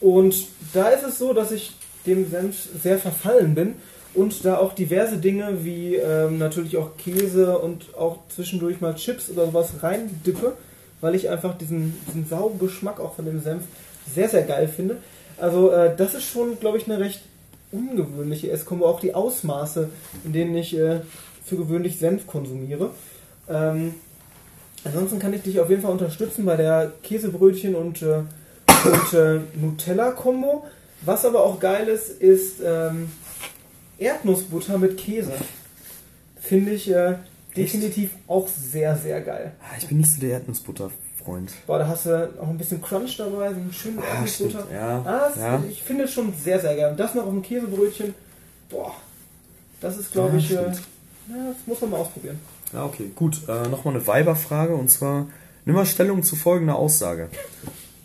[0.00, 0.34] und
[0.74, 1.72] da ist es so, dass ich
[2.06, 3.74] dem Senf sehr verfallen bin
[4.14, 9.30] und da auch diverse Dinge wie ähm, natürlich auch Käse und auch zwischendurch mal Chips
[9.30, 10.54] oder sowas reindippe,
[11.00, 13.62] weil ich einfach diesen, diesen sauren Geschmack auch von dem Senf
[14.14, 14.96] sehr, sehr geil finde.
[15.38, 17.22] Also äh, das ist schon, glaube ich, eine recht
[17.72, 19.90] ungewöhnliche Esskombo, auch die Ausmaße,
[20.24, 21.00] in denen ich äh,
[21.44, 22.90] für gewöhnlich Senf konsumiere.
[23.48, 23.94] Ähm,
[24.84, 28.22] ansonsten kann ich dich auf jeden Fall unterstützen bei der Käsebrötchen und, äh,
[28.84, 30.64] und äh, Nutella-Kombo.
[31.02, 33.10] Was aber auch geil ist, ist ähm,
[33.98, 35.32] Erdnussbutter mit Käse.
[36.40, 37.14] Finde ich äh,
[37.56, 39.52] definitiv auch sehr, sehr geil.
[39.60, 40.40] Ah, ich bin nicht so der
[41.34, 41.66] Erdnussbutter-Freund.
[41.66, 44.50] Boah, da hast du auch ein bisschen Crunch dabei, so einen schönen Erdnussbutter.
[44.50, 44.98] stimmt, ja.
[45.04, 45.62] Ah, Ja.
[45.68, 46.90] Ich finde es schon sehr, sehr geil.
[46.92, 48.14] Und das noch auf dem Käsebrötchen,
[48.68, 48.92] boah,
[49.80, 50.62] das ist, glaube Ja, ich, äh, ja,
[51.48, 52.38] das muss man mal ausprobieren.
[52.72, 53.40] Ja, okay, gut.
[53.48, 55.26] Äh, Nochmal eine Weiberfrage und zwar,
[55.64, 57.24] nimm mal Stellung zu folgender Aussage.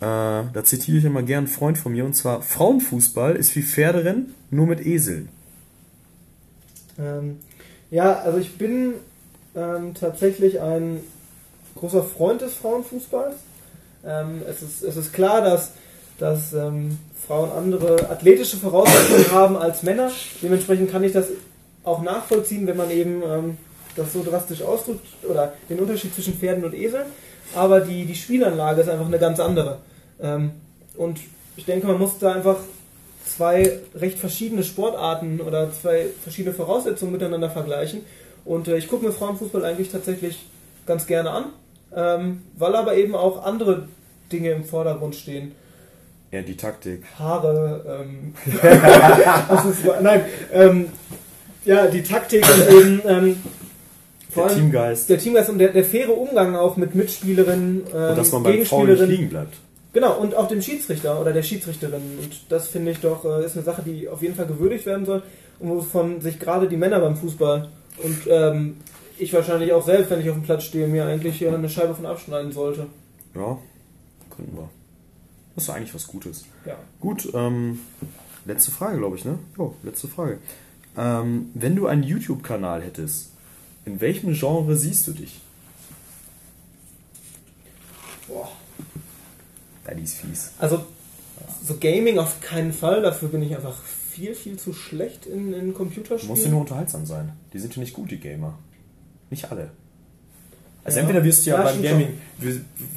[0.00, 4.34] da zitiere ich immer gern einen Freund von mir und zwar, Frauenfußball ist wie Pferderennen,
[4.50, 5.28] nur mit Eseln.
[6.98, 7.38] Ähm,
[7.90, 8.94] ja, also ich bin
[9.54, 11.00] ähm, tatsächlich ein
[11.76, 13.36] großer Freund des Frauenfußballs.
[14.04, 15.72] Ähm, es, ist, es ist klar, dass,
[16.18, 20.10] dass ähm, Frauen andere athletische Voraussetzungen haben als Männer.
[20.42, 21.28] Dementsprechend kann ich das
[21.84, 23.58] auch nachvollziehen, wenn man eben ähm,
[23.96, 27.06] das so drastisch ausdrückt oder den Unterschied zwischen Pferden und Eseln.
[27.54, 29.78] Aber die, die Spielanlage ist einfach eine ganz andere.
[30.20, 30.52] Ähm,
[30.96, 31.20] und
[31.56, 32.56] ich denke, man muss da einfach
[33.24, 38.02] zwei recht verschiedene Sportarten oder zwei verschiedene Voraussetzungen miteinander vergleichen.
[38.44, 40.46] Und äh, ich gucke mir Frauenfußball eigentlich tatsächlich
[40.86, 41.46] ganz gerne an,
[41.94, 43.88] ähm, weil aber eben auch andere
[44.32, 45.52] Dinge im Vordergrund stehen.
[46.32, 47.04] Ja, die Taktik.
[47.18, 48.34] Haare, ähm,
[49.70, 50.86] ist, nein, ähm,
[51.64, 53.36] ja, die Taktik und eben ähm,
[54.30, 55.08] vor Der allem Teamgeist.
[55.08, 58.52] der Teamgeist und der, der faire Umgang auch mit Mitspielerinnen, ähm, Und dass man beim
[58.52, 59.08] Frauen nicht Gegenspielerinnen.
[59.10, 59.54] liegen bleibt.
[59.92, 62.02] Genau, und auch dem Schiedsrichter oder der Schiedsrichterin.
[62.20, 65.06] Und das finde ich doch, äh, ist eine Sache, die auf jeden Fall gewürdigt werden
[65.06, 65.22] soll
[65.58, 67.68] und wovon sich gerade die Männer beim Fußball
[68.02, 68.76] und ähm,
[69.18, 71.94] ich wahrscheinlich auch selbst, wenn ich auf dem Platz stehe, mir eigentlich äh, eine Scheibe
[71.94, 72.86] von abschneiden sollte.
[73.34, 73.58] Ja,
[74.34, 74.68] könnten wir.
[75.54, 76.44] Das ist eigentlich was Gutes.
[76.64, 76.76] Ja.
[77.00, 77.80] Gut, ähm,
[78.44, 79.38] letzte Frage, glaube ich, ne?
[79.56, 80.38] Jo, letzte Frage.
[80.96, 83.30] Ähm, wenn du einen YouTube-Kanal hättest,
[83.84, 85.40] in welchem Genre siehst du dich?
[88.28, 88.48] Boah.
[89.86, 90.52] Ja, die ist fies.
[90.58, 90.84] Also,
[91.62, 95.74] so Gaming auf keinen Fall, dafür bin ich einfach viel, viel zu schlecht in, in
[95.74, 96.34] Computerspielen.
[96.34, 97.32] Muss ja nur unterhaltsam sein.
[97.52, 98.58] Die sind ja nicht gut, die Gamer.
[99.30, 99.70] Nicht alle.
[100.84, 101.02] Also Ja.
[101.04, 102.08] entweder wirst du ja, Ja, beim Gaming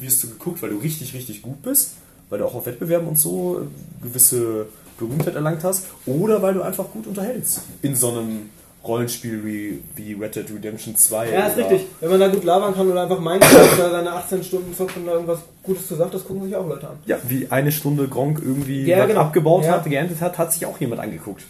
[0.00, 1.92] wirst, du geguckt, weil du richtig, richtig gut bist,
[2.28, 4.66] weil du auch auf Wettbewerben und so äh, gewisse
[4.98, 7.62] Berühmtheit erlangt hast, oder weil du einfach gut unterhältst.
[7.82, 8.50] In so einem
[8.84, 11.30] Rollenspiel wie, wie Red Dead Redemption 2.
[11.32, 11.86] Ja, ist richtig.
[12.00, 15.06] Wenn man da gut labern kann oder einfach Minecraft oder seine 18 Stunden zockt und
[15.06, 16.96] da irgendwas Gutes zu sagt, das gucken sich auch Leute an.
[17.06, 19.20] Ja, wie eine Stunde Gronk irgendwie Ja, genau.
[19.22, 19.72] abgebaut Ja.
[19.72, 21.42] hat, geerntet hat, hat sich auch jemand angeguckt.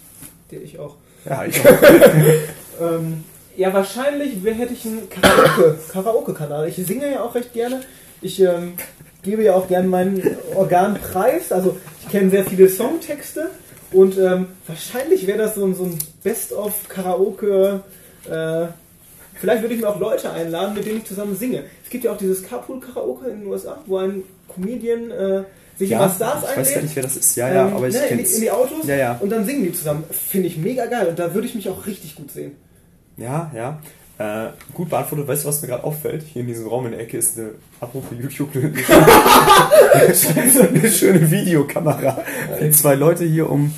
[0.51, 0.97] Der ich auch.
[1.25, 1.61] Ja, ich
[2.81, 3.25] Ähm,
[3.61, 6.69] ja, wahrscheinlich hätte ich einen Karaoke- Karaoke-Kanal.
[6.69, 7.81] ich singe ja auch recht gerne.
[8.23, 8.75] Ich ähm,
[9.23, 11.53] gebe ja auch gerne meinen Organ preis.
[11.53, 13.51] Also ich kenne sehr viele Songtexte
[13.93, 17.83] und ähm, wahrscheinlich wäre das so, ein- so ein Best-of-Karaoke.
[18.31, 18.67] Äh,
[19.35, 21.65] vielleicht würde ich mir auch Leute einladen, mit denen ich zusammen singe.
[21.85, 24.23] Es gibt ja auch dieses Carpool-Karaoke in den USA, wo ein
[24.55, 25.43] Comedian äh,
[25.79, 26.83] sich ja, Stars ich weiß gar einlädt.
[26.83, 27.37] nicht, wer das ist.
[27.37, 29.17] Ja, ja, ähm, aber ich ne, in, kenne die, in die Autos Ja, ja.
[29.21, 30.05] und dann singen die zusammen.
[30.11, 32.53] Finde ich mega geil und da würde ich mich auch richtig gut sehen.
[33.17, 33.79] Ja, ja.
[34.19, 35.29] Äh, gut beantwortet.
[35.29, 36.23] Weißt du, was mir gerade auffällt?
[36.25, 38.73] Hier in diesem Raum in der Ecke ist eine, apropos YouTube, eine,
[40.69, 42.19] eine, schöne, Videokamera.
[42.59, 43.73] Wenn zwei Leute hier um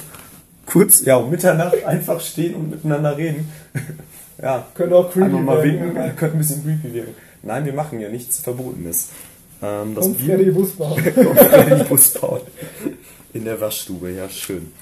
[0.67, 3.49] kurz, ja, um Mitternacht einfach stehen und miteinander reden.
[4.43, 5.95] ja, Könnte auch creepy einmal mal werden.
[5.95, 7.15] winken, könnte ein bisschen creepy wirken.
[7.43, 9.11] Nein, wir machen ja nichts Verbotenes.
[9.63, 10.95] Ähm, das Und Video- Freddy Busbau.
[10.95, 11.01] und
[11.39, 12.41] Freddy Busbauen.
[13.33, 14.73] In der Waschstube, ja, schön.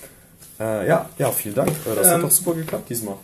[0.58, 1.70] Äh, ja, ja, vielen Dank.
[1.70, 3.16] Äh, Das hat Ähm, doch super geklappt diesmal.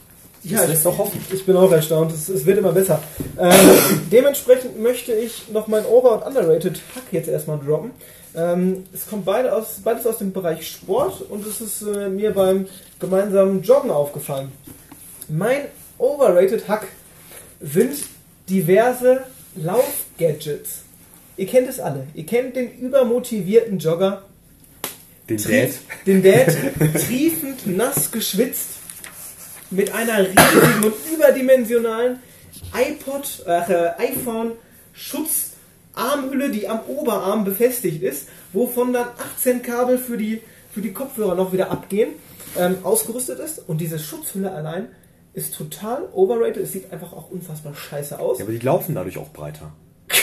[0.50, 1.24] Ja, das ich, lässt doch hoffen.
[1.32, 2.12] ich bin auch erstaunt.
[2.12, 3.02] Es, es wird immer besser.
[3.38, 3.52] Ähm,
[4.12, 7.90] dementsprechend möchte ich noch mein Over- und Underrated Hack jetzt erstmal droppen.
[8.34, 12.32] Ähm, es kommt beide aus, beides aus dem Bereich Sport und es ist äh, mir
[12.32, 12.66] beim
[13.00, 14.52] gemeinsamen Joggen aufgefallen.
[15.28, 15.62] Mein
[15.98, 16.86] Overrated Hack
[17.60, 17.96] sind
[18.48, 19.22] diverse
[19.56, 20.82] Laufgadgets.
[21.36, 22.06] Ihr kennt es alle.
[22.14, 24.22] Ihr kennt den übermotivierten Jogger,
[25.28, 25.70] Den Dad.
[26.06, 26.56] Den Dad
[27.06, 28.75] triefend nass geschwitzt
[29.76, 32.18] mit einer riesigen und überdimensionalen
[32.74, 34.52] iPod, äh, iPhone
[34.92, 40.40] Schutzarmhülle, die am Oberarm befestigt ist, wovon dann 18 Kabel für die,
[40.72, 42.10] für die Kopfhörer noch wieder abgehen,
[42.58, 43.58] ähm, ausgerüstet ist.
[43.58, 44.88] Und diese Schutzhülle allein
[45.34, 46.62] ist total overrated.
[46.62, 48.38] Es sieht einfach auch unfassbar scheiße aus.
[48.38, 49.72] Ja, aber die laufen dadurch auch breiter.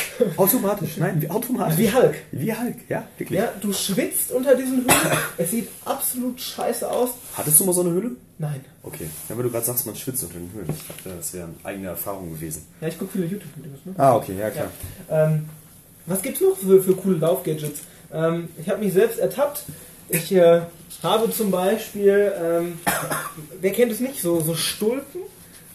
[0.38, 1.78] Automatisch, nein, wie automatisch.
[1.78, 2.16] Wie Hulk.
[2.32, 3.40] Wie Hulk, ja, wirklich.
[3.40, 5.18] Ja, du schwitzt unter diesen Hüllen.
[5.38, 7.12] Es sieht absolut scheiße aus.
[7.36, 8.12] Hattest du mal so eine Hülle?
[8.38, 8.64] Nein.
[8.84, 10.70] Okay, ja, weil du gerade sagst, man schwitzt unter den Höhlen.
[10.70, 12.66] Ich dachte, das wäre eine eigene Erfahrung gewesen.
[12.82, 13.80] Ja, ich gucke viele YouTube-Videos.
[13.86, 13.94] Ne?
[13.98, 14.68] Ah, okay, ja klar.
[15.10, 15.50] Ähm,
[16.06, 17.82] was gibt's noch für, für coole Laufgadgets?
[18.12, 19.64] Ähm, ich habe mich selbst ertappt.
[20.10, 20.62] Ich äh,
[21.02, 22.80] habe zum Beispiel, ähm,
[23.62, 25.22] wer kennt es nicht, so, so Stulpen,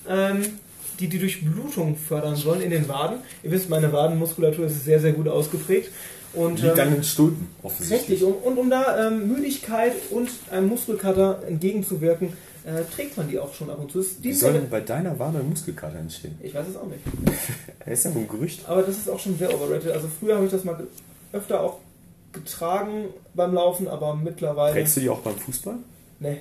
[0.09, 0.59] ähm,
[1.01, 3.19] die die Durchblutung fördern sollen in den Waden.
[3.43, 5.91] Ihr wisst, meine Wadenmuskulatur ist sehr, sehr gut ausgeprägt.
[6.35, 8.21] Und, Liegt ähm, an den Stulpen, offensichtlich.
[8.21, 12.35] Richtig, um, und um da ähm, Müdigkeit und einem Muskelkater entgegenzuwirken,
[12.65, 14.03] äh, trägt man die auch schon ab und zu.
[14.03, 16.39] Die Wie soll denn bei deiner Wade ein Muskelkater entstehen?
[16.43, 17.01] ich weiß es auch nicht.
[17.81, 18.69] Das ist ja wohl ein Gerücht.
[18.69, 19.91] Aber das ist auch schon sehr overrated.
[19.93, 20.87] Also früher habe ich das mal
[21.33, 21.79] öfter auch
[22.33, 24.75] getragen beim Laufen, aber mittlerweile.
[24.75, 25.77] Trägst du die auch beim Fußball?
[26.21, 26.41] Nee,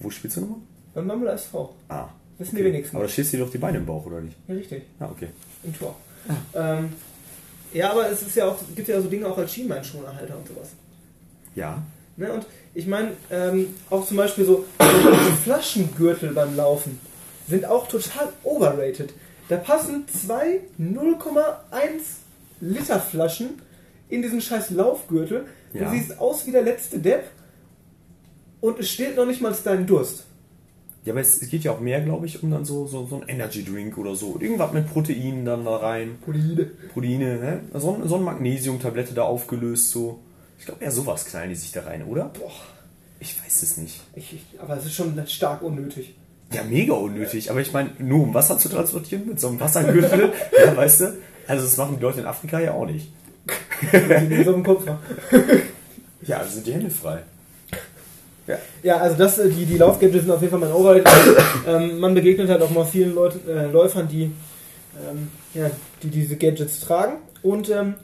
[0.00, 0.58] Wo spielst du nochmal?
[0.94, 1.74] beim Mammel SV.
[1.88, 2.08] Ah.
[2.38, 2.96] Wissen die wenigsten.
[2.96, 4.36] Aber da du dir doch die Beine im Bauch, oder nicht?
[4.46, 4.82] Ja, richtig.
[5.00, 5.28] Ah, okay.
[5.64, 5.96] Im Tor.
[6.54, 6.90] Ähm,
[7.72, 10.68] ja, aber es ist ja auch, gibt ja so Dinge auch als Schienbeinschonerhalter und sowas.
[11.54, 11.82] Ja.
[12.16, 12.32] Ne?
[12.32, 14.86] Und ich meine, ähm, auch zum Beispiel so so
[15.44, 17.00] Flaschengürtel beim Laufen
[17.48, 19.12] sind auch total overrated.
[19.48, 21.32] Da passen zwei 0,1
[22.60, 23.62] Liter Flaschen
[24.08, 25.46] in diesen scheiß Laufgürtel.
[25.72, 25.84] Ja.
[25.84, 27.24] Du siehst aus wie der letzte Depp
[28.60, 30.24] und es steht noch nicht mal dein Durst.
[31.08, 33.28] Ja, aber es, geht ja auch mehr, glaube ich, um dann so, so, so ein
[33.28, 34.36] Energy Drink oder so.
[34.38, 36.18] Irgendwas mit Proteinen dann da rein.
[36.22, 36.66] Polide.
[36.92, 37.60] Proteine, ne?
[37.74, 40.18] So, ein- so eine Magnesiumtablette da aufgelöst, so.
[40.58, 42.24] Ich glaube, eher sowas knallen die sich da rein, oder?
[42.38, 42.50] Boah,
[43.20, 44.02] Ich weiß es nicht.
[44.16, 46.14] ich, ich, aber es ist schon stark unnötig.
[46.52, 47.50] Ja, mega unnötig.
[47.50, 50.32] Aber ich meine, nur um Wasser zu transportieren mit so einem Wassergürtel,
[50.66, 51.14] ja, weißt du?
[51.46, 53.10] Also das machen die Leute in Afrika ja auch nicht.
[54.44, 54.84] So Kopf.
[54.84, 54.98] ne?
[56.22, 57.22] Ja, also sind die Hände frei.
[58.48, 58.58] Ja.
[58.82, 61.06] Ja, also das, äh, die, die Laufgadgets sind auf jeden Fall mein Overrated.
[61.66, 64.32] ähm, man begegnet halt auch mal vielen Leuten, äh, Läufern, die,
[65.08, 65.70] ähm, ja,
[66.02, 67.18] die diese Gadgets tragen.
[67.42, 67.94] Und ähm,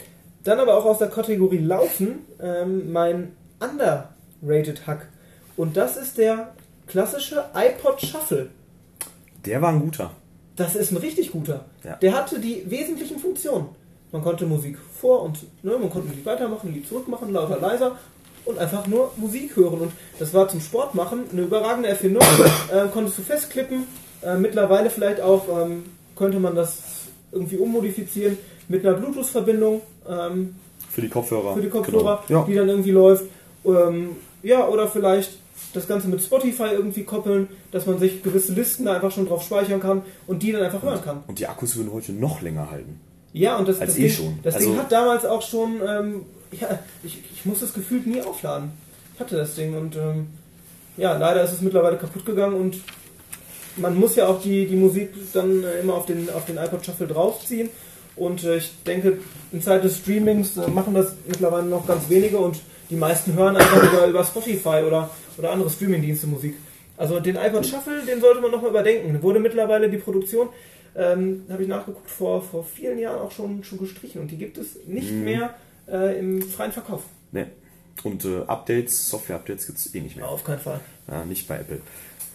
[0.44, 5.09] dann aber auch aus der Kategorie Laufen ähm, mein underrated Hack.
[5.57, 6.52] Und das ist der
[6.87, 8.50] klassische iPod Shuffle.
[9.46, 10.11] Der war ein guter.
[10.57, 11.64] Das ist ein richtig guter.
[11.83, 11.96] Ja.
[11.96, 13.68] Der hatte die wesentlichen Funktionen.
[14.12, 17.96] Man konnte Musik vor und ne, man konnte Musik weitermachen, Lied zurückmachen, lauter, leiser
[18.44, 19.80] und einfach nur Musik hören.
[19.80, 22.22] Und das war zum Sport machen eine überragende Erfindung.
[22.72, 23.87] äh, konntest du festklippen.
[24.22, 25.85] Äh, mittlerweile vielleicht auch ähm,
[26.16, 26.78] könnte man das
[27.33, 30.54] irgendwie ummodifizieren mit einer Bluetooth-Verbindung ähm,
[30.90, 31.54] Für die Kopfhörer.
[31.54, 32.40] für die Kopfhörer, Genau.
[32.40, 32.46] Ja.
[32.46, 33.24] die dann irgendwie läuft.
[33.64, 34.11] Ähm,
[34.42, 35.33] ja, oder vielleicht
[35.72, 39.42] das Ganze mit Spotify irgendwie koppeln, dass man sich gewisse Listen da einfach schon drauf
[39.42, 41.24] speichern kann und die dann einfach hören kann.
[41.26, 43.00] Und die Akkus würden heute noch länger halten.
[43.33, 44.38] Ja, und das, Als das, eh Ding, schon.
[44.44, 46.22] das Also- Ding hat damals auch schon, ähm,
[46.60, 48.72] ja, ich, ich musste es gefühlt nie aufladen.
[49.14, 50.26] Ich hatte das Ding und ähm,
[50.96, 52.76] ja, leider ist es mittlerweile kaputt gegangen und
[53.76, 56.84] man muss ja auch die, die Musik dann äh, immer auf den, auf den iPod
[56.84, 57.70] Shuffle draufziehen.
[58.16, 59.18] Und äh, ich denke,
[59.52, 63.56] in Zeit des Streamings äh, machen das mittlerweile noch ganz wenige und die meisten hören
[63.56, 66.54] einfach über, über Spotify oder, oder andere Streamingdienste Musik.
[66.96, 69.20] Also den iPod Shuffle, den sollte man nochmal überdenken.
[69.20, 70.48] Wurde mittlerweile die Produktion,
[70.96, 74.58] ähm, habe ich nachgeguckt, vor, vor vielen Jahren auch schon, schon gestrichen und die gibt
[74.58, 75.54] es nicht mehr
[75.88, 77.02] äh, im freien Verkauf.
[77.32, 77.48] Ne.
[78.02, 80.28] Und äh, Updates, Software-Updates gibt es eh nicht mehr.
[80.28, 80.80] Auf keinen Fall.
[81.08, 81.80] Ja, nicht bei Apple.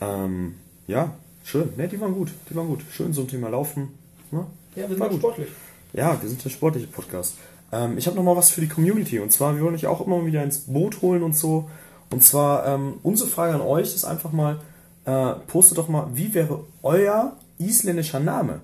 [0.02, 0.56] Ähm,
[0.88, 1.74] ja, schön.
[1.78, 2.30] Ne, die waren gut.
[2.50, 2.82] Die waren gut.
[2.92, 3.90] Schön so ein Thema Laufen.
[4.32, 4.46] Ne?
[4.76, 5.50] Ja, wir sind auch sportlich.
[5.94, 7.36] Ja, wir sind der sportliche Podcast.
[7.72, 9.20] Ähm, ich habe noch mal was für die Community.
[9.20, 11.70] Und zwar, wir wollen euch auch immer wieder ins Boot holen und so.
[12.12, 14.60] Und zwar, ähm, unsere Frage an euch ist einfach mal,
[15.06, 18.62] äh, postet doch mal, wie wäre euer isländischer Name?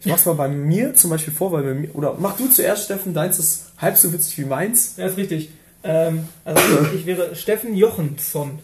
[0.00, 2.84] Ich mach's mal bei mir zum Beispiel vor, weil bei mir, oder mach du zuerst,
[2.84, 4.94] Steffen, deins ist halb so witzig wie meins.
[4.96, 5.50] Ja, ist richtig.
[5.82, 6.60] Ähm, also
[6.94, 8.60] ich, wäre Steffen Jochensson.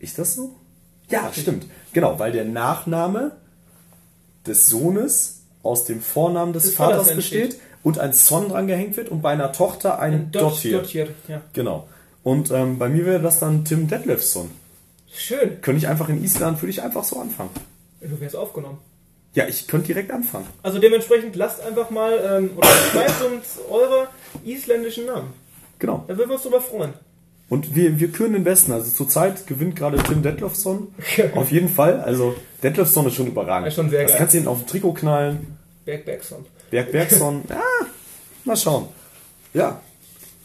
[0.00, 0.54] Ist das so?
[1.08, 1.66] Ja, stimmt.
[1.92, 3.32] Genau, weil der Nachname
[4.46, 8.96] des Sohnes aus dem Vornamen des, Des Vaters Vaters besteht und ein Son dran gehängt
[8.96, 10.80] wird und bei einer Tochter ein Dottir.
[10.80, 11.40] Dottir, ja.
[11.52, 11.88] Genau.
[12.22, 14.50] Und ähm, bei mir wäre das dann Tim Detlefsson.
[15.12, 15.60] Schön.
[15.60, 17.50] Könnte ich einfach in Island, würde ich einfach so anfangen.
[18.00, 18.78] Du wärst aufgenommen.
[19.34, 20.46] Ja, ich könnte direkt anfangen.
[20.62, 24.08] Also dementsprechend lasst einfach mal ähm, oder schreibt uns eure
[24.44, 25.32] isländischen Namen.
[25.78, 26.04] Genau.
[26.06, 26.92] Da würden wir uns drüber freuen.
[27.48, 28.72] Und wir, wir küren den Besten.
[28.72, 30.94] Also zurzeit gewinnt gerade Tim Detlefsson.
[31.34, 32.00] Auf jeden Fall.
[32.00, 33.66] Also Detlefsson ist schon überragend.
[33.66, 34.18] Ja, schon sehr das geil.
[34.18, 35.56] kannst du hinten auf dem Trikot knallen.
[35.84, 36.46] Berg Bergson.
[36.70, 37.42] Berg Bergson.
[37.48, 37.60] ja,
[38.44, 38.88] mal schauen.
[39.52, 39.80] Ja,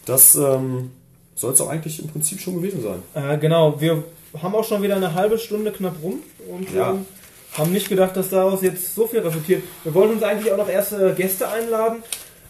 [0.04, 0.90] das ähm,
[1.34, 3.02] soll es auch eigentlich im Prinzip schon gewesen sein.
[3.14, 4.04] Äh, genau, wir
[4.42, 6.90] haben auch schon wieder eine halbe Stunde knapp rum und Ja.
[6.90, 7.06] ähm,
[7.56, 9.62] haben nicht gedacht, dass daraus jetzt so viel resultiert.
[9.84, 12.02] Wir wollten uns eigentlich auch noch erste Gäste einladen,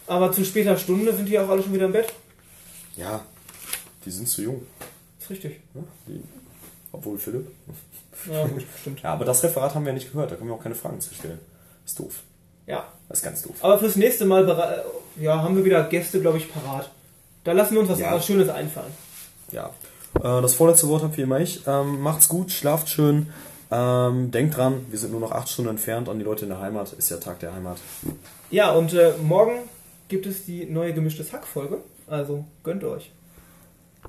[0.07, 2.13] aber zu später Stunde sind die auch alle schon wieder im Bett.
[2.95, 3.21] Ja,
[4.05, 4.61] die sind zu jung.
[5.19, 5.59] ist richtig.
[5.73, 6.21] Ja, die
[6.91, 7.47] Obwohl Philipp.
[8.31, 9.01] Ja, gut, stimmt.
[9.01, 11.01] Ja, aber das Referat haben wir ja nicht gehört, da können wir auch keine Fragen
[11.01, 11.39] zu stellen.
[11.85, 12.21] Ist doof.
[12.67, 12.85] Ja.
[13.09, 13.55] Das ist ganz doof.
[13.61, 14.83] Aber fürs nächste Mal
[15.19, 16.89] ja, haben wir wieder Gäste, glaube ich, parat.
[17.43, 18.13] Da lassen wir uns was, Ja.
[18.13, 18.91] was Schönes einfallen.
[19.51, 19.71] Ja.
[20.15, 21.65] Äh, das vorletzte Wort habe wie immer ich.
[21.65, 23.33] Ähm, macht's gut, schlaft schön.
[23.71, 26.59] Ähm, denkt dran, wir sind nur noch acht Stunden entfernt an die Leute in der
[26.59, 26.91] Heimat.
[26.93, 27.77] Ist ja Tag der Heimat.
[28.49, 29.59] Ja, und äh, morgen
[30.09, 31.77] gibt es die neue gemischtes Hack-Folge.
[32.07, 33.11] Also gönnt euch.